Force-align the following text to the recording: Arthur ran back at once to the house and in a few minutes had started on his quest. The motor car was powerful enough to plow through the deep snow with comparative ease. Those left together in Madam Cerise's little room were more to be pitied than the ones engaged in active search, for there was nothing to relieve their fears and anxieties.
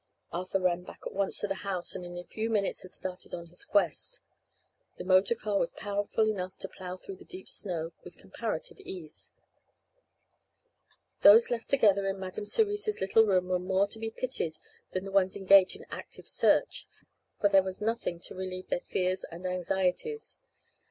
Arthur 0.31 0.59
ran 0.59 0.81
back 0.81 0.97
at 1.05 1.13
once 1.13 1.39
to 1.39 1.47
the 1.47 1.53
house 1.61 1.93
and 1.93 2.03
in 2.03 2.17
a 2.17 2.23
few 2.23 2.49
minutes 2.49 2.81
had 2.81 2.89
started 2.89 3.35
on 3.35 3.45
his 3.45 3.63
quest. 3.63 4.19
The 4.97 5.03
motor 5.03 5.35
car 5.35 5.59
was 5.59 5.73
powerful 5.73 6.27
enough 6.27 6.57
to 6.57 6.67
plow 6.67 6.97
through 6.97 7.17
the 7.17 7.23
deep 7.23 7.47
snow 7.47 7.91
with 8.03 8.17
comparative 8.17 8.79
ease. 8.79 9.31
Those 11.19 11.51
left 11.51 11.69
together 11.69 12.07
in 12.07 12.17
Madam 12.19 12.47
Cerise's 12.47 12.99
little 12.99 13.27
room 13.27 13.49
were 13.49 13.59
more 13.59 13.85
to 13.89 13.99
be 13.99 14.09
pitied 14.09 14.57
than 14.91 15.05
the 15.05 15.11
ones 15.11 15.35
engaged 15.35 15.75
in 15.75 15.85
active 15.91 16.27
search, 16.27 16.87
for 17.39 17.47
there 17.47 17.61
was 17.61 17.79
nothing 17.79 18.19
to 18.21 18.33
relieve 18.33 18.69
their 18.69 18.79
fears 18.79 19.23
and 19.25 19.45
anxieties. 19.45 20.39